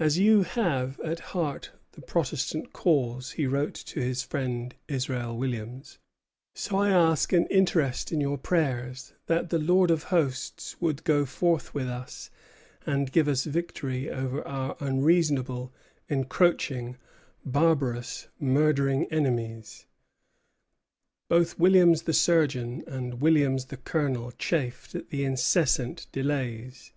[0.00, 5.98] "As you have at heart the Protestant cause," he wrote to his friend Israel Williams,
[6.56, 11.24] "so I ask an interest in your prayers that the Lord of Hosts would go
[11.24, 12.30] forth with us
[12.84, 15.72] and give us victory over our unreasonable,
[16.08, 16.96] encroaching,
[17.44, 19.86] barbarous, murdering enemies."
[21.28, 26.90] Both Williams the surgeon and Williams the colonel chafed at the incessant delays.